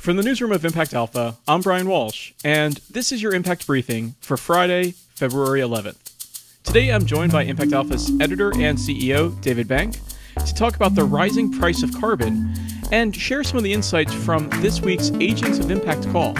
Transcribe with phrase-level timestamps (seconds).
[0.00, 4.14] From the newsroom of Impact Alpha, I'm Brian Walsh, and this is your Impact Briefing
[4.22, 6.62] for Friday, February 11th.
[6.64, 9.98] Today I'm joined by Impact Alpha's editor and CEO, David Bank,
[10.46, 12.50] to talk about the rising price of carbon
[12.90, 16.32] and share some of the insights from this week's Agents of Impact call.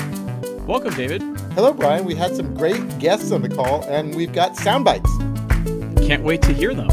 [0.66, 1.20] Welcome, David.
[1.52, 2.06] Hello, Brian.
[2.06, 5.14] We had some great guests on the call, and we've got sound bites.
[6.06, 6.88] Can't wait to hear them.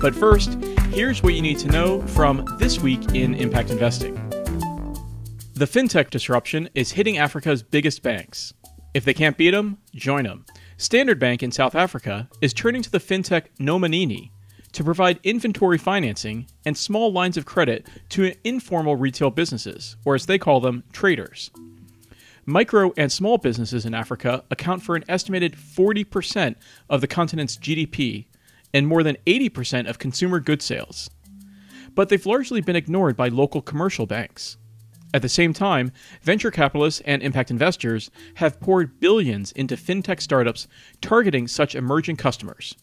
[0.00, 0.54] But first,
[0.90, 4.29] here's what you need to know from this week in impact investing.
[5.60, 8.54] The fintech disruption is hitting Africa's biggest banks.
[8.94, 10.46] If they can't beat them, join them.
[10.78, 14.30] Standard Bank in South Africa is turning to the fintech Nomanini
[14.72, 20.24] to provide inventory financing and small lines of credit to informal retail businesses, or as
[20.24, 21.50] they call them, traders.
[22.46, 26.54] Micro and small businesses in Africa account for an estimated 40%
[26.88, 28.24] of the continent's GDP
[28.72, 31.10] and more than 80% of consumer goods sales.
[31.94, 34.56] But they've largely been ignored by local commercial banks.
[35.12, 35.92] At the same time,
[36.22, 40.68] venture capitalists and impact investors have poured billions into fintech startups
[41.00, 42.76] targeting such emerging customers.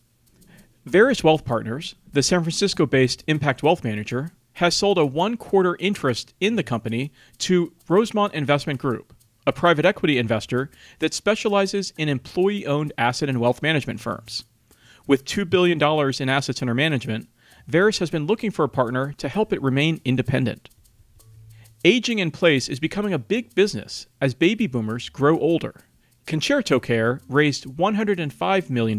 [0.85, 5.77] Veris Wealth Partners, the San Francisco based impact wealth manager, has sold a one quarter
[5.79, 9.13] interest in the company to Rosemont Investment Group,
[9.45, 10.69] a private equity investor
[10.99, 14.45] that specializes in employee owned asset and wealth management firms.
[15.05, 15.81] With $2 billion
[16.19, 17.29] in assets under management,
[17.67, 20.69] Veris has been looking for a partner to help it remain independent.
[21.85, 25.81] Aging in place is becoming a big business as baby boomers grow older.
[26.25, 28.97] Concerto Care raised $105 million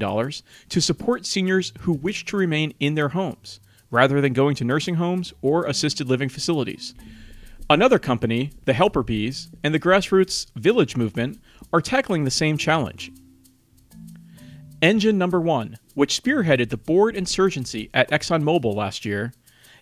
[0.68, 3.58] to support seniors who wish to remain in their homes,
[3.90, 6.94] rather than going to nursing homes or assisted living facilities.
[7.68, 11.40] Another company, the Helper Bees, and the grassroots Village movement
[11.72, 13.10] are tackling the same challenge.
[14.80, 19.32] Engine Number One, which spearheaded the board insurgency at ExxonMobil last year,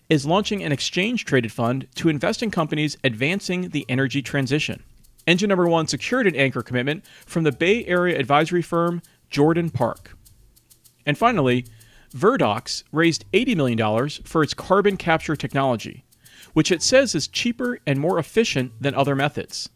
[0.09, 4.83] is launching an exchange traded fund to invest in companies advancing the energy transition.
[5.25, 10.17] Engine number one secured an anchor commitment from the Bay Area advisory firm Jordan Park.
[11.05, 11.65] And finally,
[12.13, 16.05] Verdox raised $80 million for its carbon capture technology,
[16.53, 19.69] which it says is cheaper and more efficient than other methods.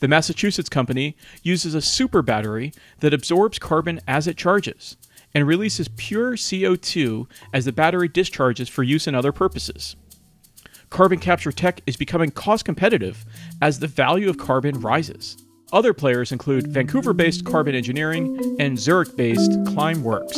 [0.00, 4.96] The Massachusetts company uses a super battery that absorbs carbon as it charges
[5.34, 9.96] and releases pure CO2 as the battery discharges for use in other purposes.
[10.90, 13.24] Carbon capture tech is becoming cost competitive
[13.62, 15.36] as the value of carbon rises.
[15.72, 20.36] Other players include Vancouver based Carbon Engineering and Zurich based Climeworks.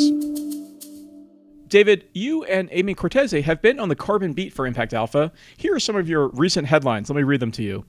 [1.67, 5.33] David, you and Amy Cortese have been on the carbon beat for Impact Alpha.
[5.57, 7.11] Here are some of your recent headlines.
[7.11, 7.85] Let me read them to you.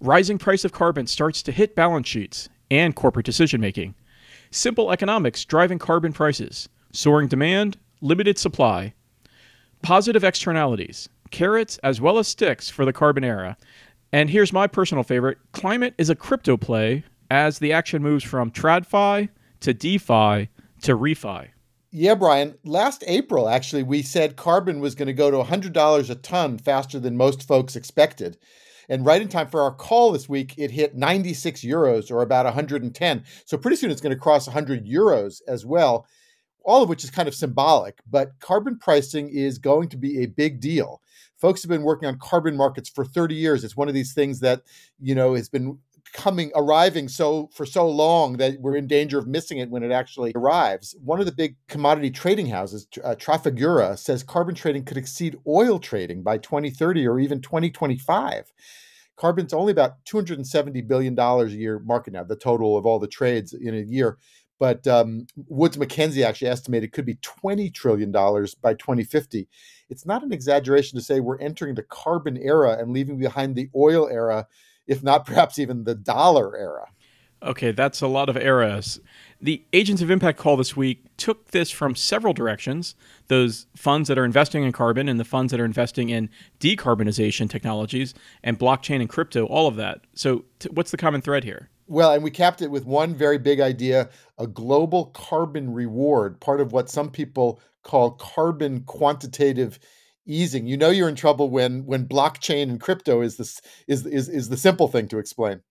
[0.00, 3.94] Rising price of carbon starts to hit balance sheets and corporate decision making.
[4.56, 8.94] Simple economics driving carbon prices, soaring demand, limited supply.
[9.82, 13.58] Positive externalities, carrots as well as sticks for the carbon era.
[14.12, 18.50] And here's my personal favorite climate is a crypto play as the action moves from
[18.50, 19.28] TradFi
[19.60, 20.48] to DeFi
[20.80, 21.48] to ReFi.
[21.90, 22.54] Yeah, Brian.
[22.64, 26.98] Last April, actually, we said carbon was going to go to $100 a ton faster
[26.98, 28.38] than most folks expected.
[28.88, 32.44] And right in time for our call this week, it hit 96 euros or about
[32.44, 33.24] 110.
[33.44, 36.06] So pretty soon it's going to cross 100 euros as well,
[36.64, 37.98] all of which is kind of symbolic.
[38.08, 41.02] But carbon pricing is going to be a big deal.
[41.36, 43.62] Folks have been working on carbon markets for 30 years.
[43.62, 44.62] It's one of these things that,
[45.00, 45.78] you know, has been
[46.16, 49.92] coming arriving so for so long that we're in danger of missing it when it
[49.92, 50.96] actually arrives.
[51.04, 55.78] One of the big commodity trading houses, uh, Trafigura, says carbon trading could exceed oil
[55.78, 58.50] trading by 2030 or even 2025.
[59.16, 63.06] Carbon's only about 270 billion dollars a year market now, the total of all the
[63.06, 64.16] trades in a year.
[64.58, 69.46] But um, Woods Mackenzie actually estimated it could be 20 trillion dollars by 2050.
[69.90, 73.68] It's not an exaggeration to say we're entering the carbon era and leaving behind the
[73.76, 74.46] oil era
[74.86, 76.88] if not perhaps even the dollar era.
[77.42, 78.98] Okay, that's a lot of eras.
[79.40, 82.94] The Agents of Impact call this week took this from several directions
[83.28, 86.30] those funds that are investing in carbon and the funds that are investing in
[86.60, 90.00] decarbonization technologies and blockchain and crypto, all of that.
[90.14, 91.68] So, t- what's the common thread here?
[91.88, 94.08] Well, and we capped it with one very big idea
[94.38, 99.78] a global carbon reward, part of what some people call carbon quantitative
[100.26, 100.66] easing.
[100.66, 104.48] You know you're in trouble when when blockchain and crypto is this is is is
[104.48, 105.62] the simple thing to explain.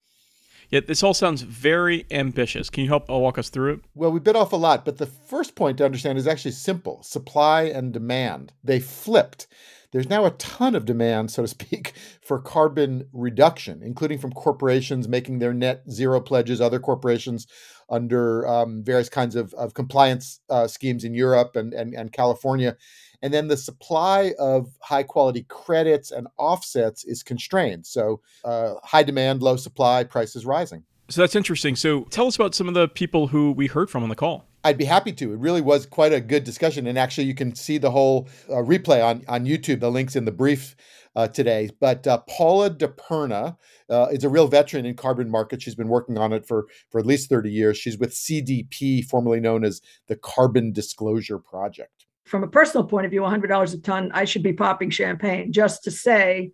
[0.70, 2.70] Yeah, this all sounds very ambitious.
[2.70, 3.80] Can you help uh, walk us through it?
[3.94, 7.04] Well, we bit off a lot, but the first point to understand is actually simple
[7.04, 8.54] supply and demand.
[8.64, 9.48] They flipped.
[9.92, 15.08] there's now a ton of demand, so to speak, for carbon reduction, including from corporations
[15.08, 17.48] making their net zero pledges, other corporations
[17.90, 22.76] under um, various kinds of, of compliance uh, schemes in Europe and, and, and California.
[23.22, 27.86] And then the supply of high quality credits and offsets is constrained.
[27.86, 30.84] So, uh, high demand, low supply, prices rising.
[31.10, 31.76] So that's interesting.
[31.76, 34.46] So, tell us about some of the people who we heard from on the call.
[34.64, 35.34] I'd be happy to.
[35.34, 36.88] It really was quite a good discussion.
[36.88, 39.80] And actually, you can see the whole uh, replay on, on YouTube.
[39.80, 40.76] The link's in the brief
[41.16, 41.70] uh, today.
[41.80, 43.58] But uh, Paula DiPerna
[43.90, 45.64] uh, is a real veteran in carbon markets.
[45.64, 47.78] She's been working on it for, for at least 30 years.
[47.78, 52.05] She's with CDP, formerly known as the Carbon Disclosure Project.
[52.26, 55.84] From a personal point of view, $100 a ton, I should be popping champagne just
[55.84, 56.52] to say,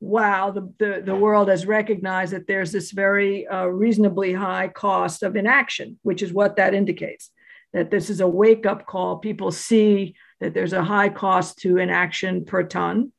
[0.00, 5.22] wow, the, the, the world has recognized that there's this very uh, reasonably high cost
[5.22, 7.30] of inaction, which is what that indicates
[7.74, 9.18] that this is a wake up call.
[9.18, 13.12] People see that there's a high cost to inaction per ton,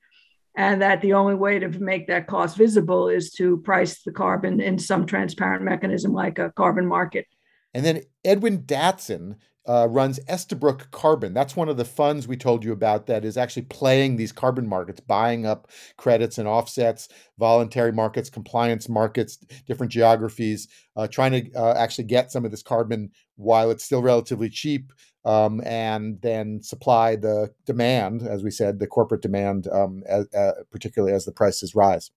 [0.56, 4.62] and that the only way to make that cost visible is to price the carbon
[4.62, 7.28] in some transparent mechanism like a carbon market.
[7.76, 9.36] And then Edwin Datson
[9.68, 11.34] uh, runs Estabrook Carbon.
[11.34, 14.66] That's one of the funds we told you about that is actually playing these carbon
[14.66, 19.36] markets, buying up credits and offsets, voluntary markets, compliance markets,
[19.68, 24.02] different geographies, uh, trying to uh, actually get some of this carbon while it's still
[24.02, 24.94] relatively cheap.
[25.26, 30.28] Um, and then supply the demand, as we said, the corporate demand, um, as,
[30.72, 32.12] particularly as the prices rise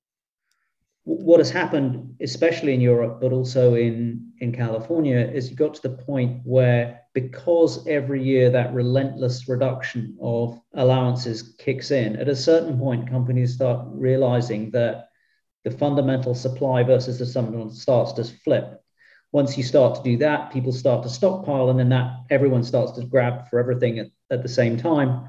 [1.09, 5.83] what has happened, especially in Europe, but also in, in California, is you got to
[5.83, 12.37] the point where because every year that relentless reduction of allowances kicks in, at a
[12.37, 15.09] certain point, companies start realizing that
[15.65, 18.79] the fundamental supply versus the fundamental starts to flip.
[19.33, 22.93] Once you start to do that, people start to stockpile, and then that everyone starts
[22.93, 25.27] to grab for everything at, at the same time.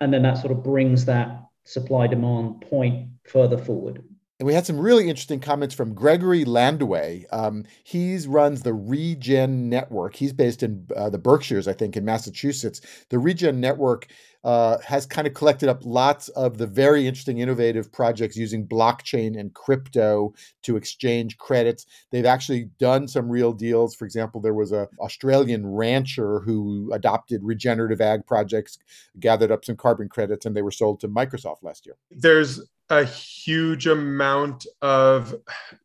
[0.00, 4.02] And then that sort of brings that supply demand point further forward.
[4.38, 7.24] And we had some really interesting comments from Gregory Landua.
[7.32, 10.14] Um, he runs the Regen Network.
[10.14, 12.80] He's based in uh, the Berkshires, I think, in Massachusetts.
[13.08, 14.06] The Regen Network
[14.48, 19.38] uh, has kind of collected up lots of the very interesting, innovative projects using blockchain
[19.38, 21.84] and crypto to exchange credits.
[22.10, 23.94] They've actually done some real deals.
[23.94, 28.78] For example, there was a Australian rancher who adopted regenerative ag projects,
[29.20, 31.96] gathered up some carbon credits, and they were sold to Microsoft last year.
[32.10, 32.58] There's
[32.88, 35.34] a huge amount of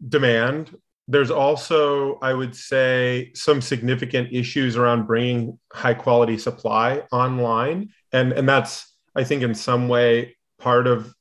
[0.07, 0.73] demand.
[1.09, 7.89] There's also, I would say, some significant issues around bringing high quality supply online.
[8.13, 11.13] And, and that's, I think, in some way part of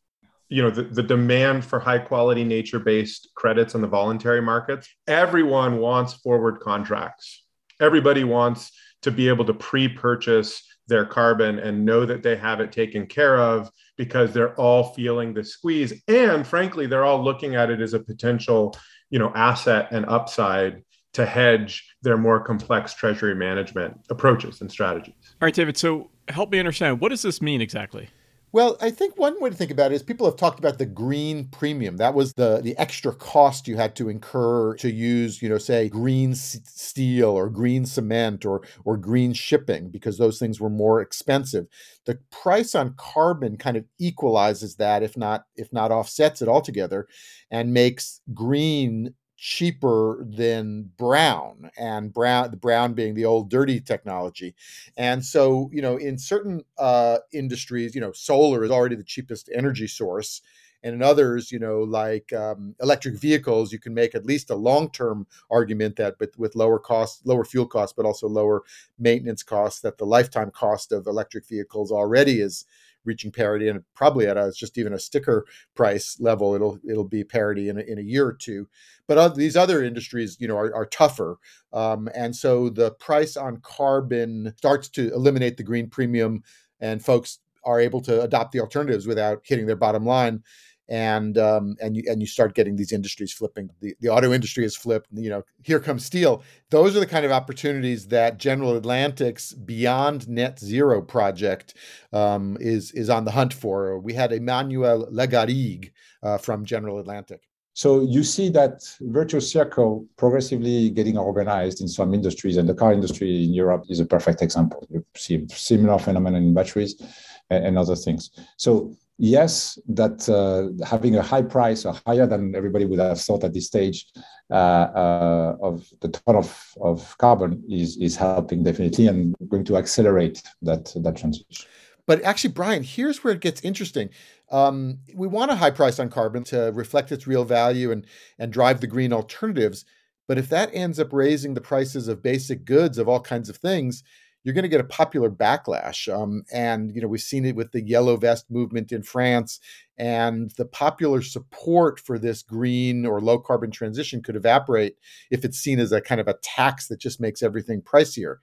[0.52, 4.86] you know the, the demand for high quality nature based credits on the voluntary markets.
[5.06, 7.44] Everyone wants forward contracts.
[7.80, 12.70] Everybody wants to be able to pre-purchase their carbon and know that they have it
[12.70, 16.02] taken care of because they're all feeling the squeeze.
[16.06, 18.76] And frankly they're all looking at it as a potential
[19.08, 25.14] you know asset and upside to hedge their more complex treasury management approaches and strategies
[25.40, 28.08] all right david so help me understand what does this mean exactly
[28.54, 30.84] well, I think one way to think about it is people have talked about the
[30.84, 31.96] green premium.
[31.96, 35.88] That was the the extra cost you had to incur to use, you know, say
[35.88, 41.66] green steel or green cement or or green shipping because those things were more expensive.
[42.04, 47.06] The price on carbon kind of equalizes that if not if not offsets it altogether
[47.50, 54.54] and makes green cheaper than brown and brown brown being the old dirty technology.
[54.96, 59.50] And so you know in certain uh, industries you know solar is already the cheapest
[59.52, 60.42] energy source
[60.84, 64.54] and in others you know like um, electric vehicles you can make at least a
[64.54, 68.62] long-term argument that with, with lower costs lower fuel costs but also lower
[68.98, 72.64] maintenance costs that the lifetime cost of electric vehicles already is
[73.04, 77.24] reaching parity and probably at a, just even a sticker price level it'll it'll be
[77.24, 78.68] parity in a, in a year or two.
[79.06, 81.38] But other, these other industries you know are, are tougher.
[81.72, 86.42] Um, and so the price on carbon starts to eliminate the green premium
[86.80, 90.42] and folks are able to adopt the alternatives without hitting their bottom line
[90.88, 93.70] and um, and you and you start getting these industries flipping.
[93.80, 95.08] The, the auto industry is flipped.
[95.12, 96.42] You know, here comes steel.
[96.70, 101.74] Those are the kind of opportunities that General Atlantic's Beyond Net Zero project
[102.12, 103.98] um, is is on the hunt for.
[103.98, 107.42] We had Emmanuel Lagarrigue uh, from General Atlantic.
[107.74, 112.92] So you see that virtuous circle progressively getting organized in some industries, and the car
[112.92, 114.86] industry in Europe is a perfect example.
[114.90, 117.00] You see similar phenomenon in batteries
[117.48, 118.30] and other things.
[118.56, 123.44] So yes, that uh, having a high price or higher than everybody would have thought
[123.44, 124.06] at this stage
[124.50, 129.76] uh, uh, of the ton of, of carbon is, is helping definitely and going to
[129.76, 131.68] accelerate that, that transition.
[132.04, 134.10] But actually, Brian, here's where it gets interesting.
[134.50, 138.04] Um, we want a high price on carbon to reflect its real value and
[138.40, 139.84] and drive the green alternatives.
[140.26, 143.56] But if that ends up raising the prices of basic goods of all kinds of
[143.56, 144.02] things,
[144.44, 146.12] you're going to get a popular backlash.
[146.12, 149.60] Um, and you know we've seen it with the yellow vest movement in France,
[149.98, 154.96] and the popular support for this green or low carbon transition could evaporate
[155.30, 158.36] if it's seen as a kind of a tax that just makes everything pricier.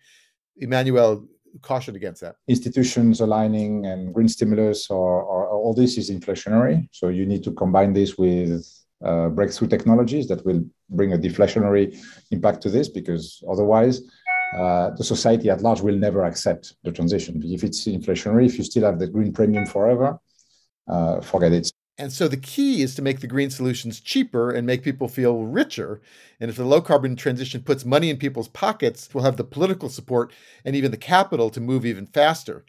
[0.57, 1.25] Emmanuel
[1.61, 2.35] cautioned against that.
[2.47, 6.87] Institutions aligning and green stimulus or, or all this is inflationary.
[6.91, 8.67] So you need to combine this with
[9.03, 11.97] uh, breakthrough technologies that will bring a deflationary
[12.31, 14.01] impact to this because otherwise
[14.57, 17.41] uh, the society at large will never accept the transition.
[17.45, 20.19] If it's inflationary, if you still have the green premium forever,
[20.87, 21.71] uh, forget it.
[21.99, 25.43] And so the key is to make the green solutions cheaper and make people feel
[25.43, 26.01] richer.
[26.39, 29.89] And if the low carbon transition puts money in people's pockets, we'll have the political
[29.89, 30.31] support
[30.63, 32.63] and even the capital to move even faster.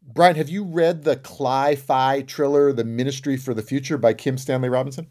[0.00, 4.68] Brian, have you read the Cli-Fi Triller, The Ministry for the Future by Kim Stanley
[4.68, 5.08] Robinson?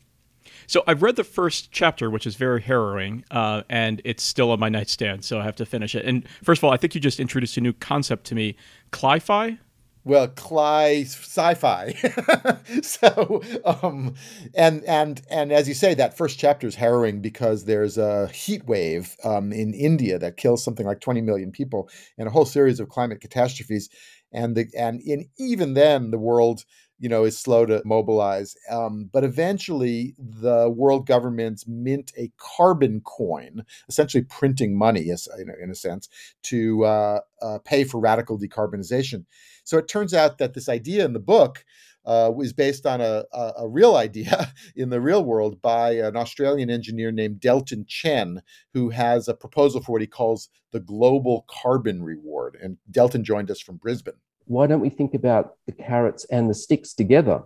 [0.68, 4.60] So I've read the first chapter, which is very harrowing, uh, and it's still on
[4.60, 6.06] my nightstand, so I have to finish it.
[6.06, 8.56] And first of all, I think you just introduced a new concept to me,
[8.92, 9.60] Cli-Fi.
[10.06, 11.94] Well, Cly sci-fi.
[12.84, 14.14] so, um,
[14.54, 18.68] and and and as you say, that first chapter is harrowing because there's a heat
[18.68, 22.80] wave um, in India that kills something like 20 million people, and a whole series
[22.80, 23.90] of climate catastrophes.
[24.32, 26.66] And the and in even then, the world
[27.00, 28.56] you know, is slow to mobilize.
[28.70, 35.76] Um, but eventually, the world governments mint a carbon coin, essentially printing money, in a
[35.76, 36.10] sense,
[36.44, 39.26] to uh, uh, pay for radical decarbonization.
[39.64, 41.66] So it turns out that this idea in the book
[42.06, 46.16] uh, was based on a, a, a, real idea in the real world by an
[46.16, 48.42] Australian engineer named Delton Chen,
[48.74, 52.58] who has a proposal for what he calls the global carbon reward.
[52.62, 54.14] And Delton joined us from Brisbane
[54.46, 57.44] why don't we think about the carrots and the sticks together?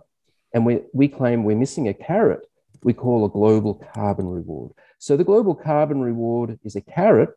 [0.52, 2.40] And we, we claim we're missing a carrot,
[2.82, 4.72] we call a global carbon reward.
[4.98, 7.30] So the global carbon reward is a carrot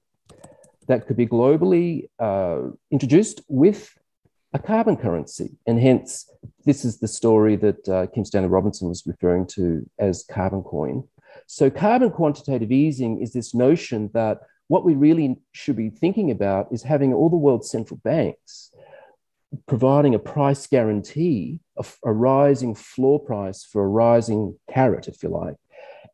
[0.88, 3.94] that could be globally uh, introduced with
[4.54, 5.58] a carbon currency.
[5.66, 6.30] And hence,
[6.66, 11.08] this is the story that uh, Kim Stanley Robinson was referring to as carbon coin.
[11.48, 16.68] So, carbon quantitative easing is this notion that what we really should be thinking about
[16.72, 18.72] is having all the world's central banks
[19.68, 25.30] providing a price guarantee, a, a, rising floor price for a rising carrot, if you
[25.30, 25.56] like.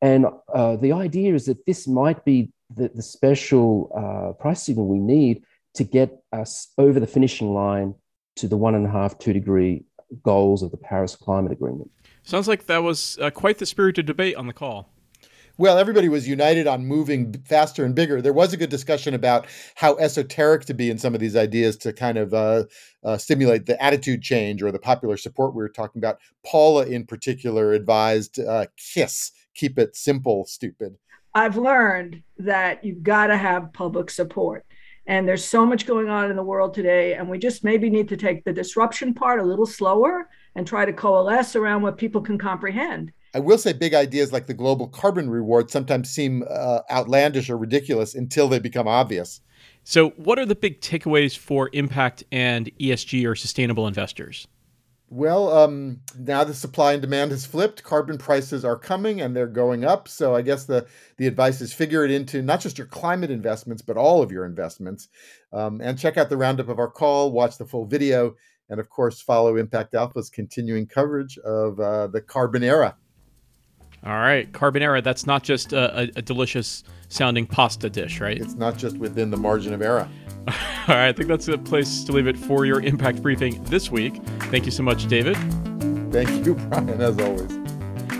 [0.01, 4.87] And uh, the idea is that this might be the, the special uh, price signal
[4.87, 5.43] we need
[5.75, 7.95] to get us over the finishing line
[8.37, 9.83] to the one and a half, two degree
[10.23, 11.89] goals of the Paris Climate Agreement.
[12.23, 14.89] Sounds like that was uh, quite the spirited debate on the call.
[15.59, 18.21] Well, everybody was united on moving faster and bigger.
[18.21, 21.75] There was a good discussion about how esoteric to be in some of these ideas
[21.79, 22.63] to kind of uh,
[23.03, 26.19] uh, stimulate the attitude change or the popular support we were talking about.
[26.45, 30.95] Paula, in particular, advised uh, KISS, keep it simple, stupid.
[31.35, 34.65] I've learned that you've got to have public support.
[35.07, 37.15] And there's so much going on in the world today.
[37.15, 40.85] And we just maybe need to take the disruption part a little slower and try
[40.85, 43.11] to coalesce around what people can comprehend.
[43.33, 47.57] I will say big ideas like the global carbon reward sometimes seem uh, outlandish or
[47.57, 49.41] ridiculous until they become obvious.
[49.83, 54.47] So, what are the big takeaways for impact and ESG or sustainable investors?
[55.11, 57.83] Well, um, now the supply and demand has flipped.
[57.83, 60.07] Carbon prices are coming and they're going up.
[60.07, 60.85] So I guess the
[61.17, 64.45] the advice is figure it into not just your climate investments, but all of your
[64.45, 65.07] investments.
[65.51, 67.31] Um, and check out the roundup of our call.
[67.31, 68.35] Watch the full video,
[68.69, 72.95] and of course, follow Impact Alpha's continuing coverage of uh, the carbon era.
[74.05, 75.03] All right, carbonara.
[75.03, 78.37] That's not just a, a, a, delicious sounding pasta dish, right?
[78.37, 80.07] It's not just within the margin of error.
[80.47, 80.55] All
[80.87, 84.15] right, I think that's a place to leave it for your impact briefing this week.
[84.43, 85.35] Thank you so much, David.
[86.13, 87.51] Thank you, Brian, as always.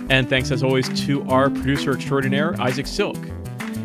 [0.09, 3.17] And thanks, as always, to our producer extraordinaire, Isaac Silk.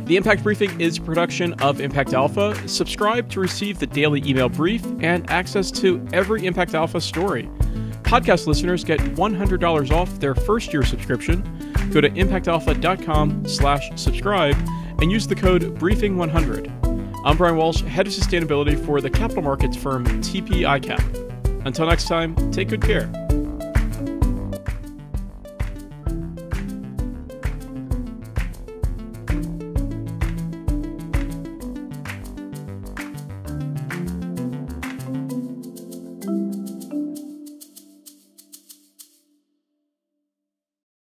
[0.06, 2.56] The Impact Briefing is a production of Impact Alpha.
[2.68, 7.48] Subscribe to receive the daily email brief and access to every Impact Alpha story.
[8.02, 11.42] Podcast listeners get $100 off their first year subscription.
[11.92, 14.56] Go to impactalpha.com slash subscribe
[15.00, 17.22] and use the code BRIEFING100.
[17.24, 21.66] I'm Brian Walsh, Head of Sustainability for the capital markets firm TP ICAP.
[21.66, 23.23] Until next time, take good care.